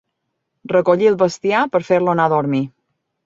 [0.71, 2.65] Recollir el bestiar per fer-lo anar a dormir.